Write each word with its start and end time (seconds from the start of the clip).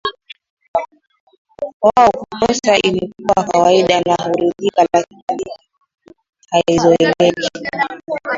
Wao 1.81 2.11
kukosa 2.11 2.77
imekuwa 2.83 3.43
kawaida 3.51 4.01
na 4.01 4.15
huridhika 4.23 4.87
lakini 4.93 5.23
dhiki 5.27 5.67
haizoeleki 6.49 7.49